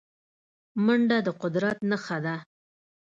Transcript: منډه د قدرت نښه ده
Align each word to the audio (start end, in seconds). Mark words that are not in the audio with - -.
منډه 0.85 1.17
د 1.25 1.27
قدرت 1.41 1.77
نښه 1.89 2.17
ده 2.25 2.35